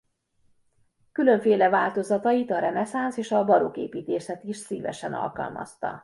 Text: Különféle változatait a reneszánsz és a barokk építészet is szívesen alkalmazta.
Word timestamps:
Különféle 1.11 1.69
változatait 1.69 2.51
a 2.51 2.59
reneszánsz 2.59 3.17
és 3.17 3.31
a 3.31 3.45
barokk 3.45 3.75
építészet 3.75 4.43
is 4.43 4.57
szívesen 4.57 5.13
alkalmazta. 5.13 5.99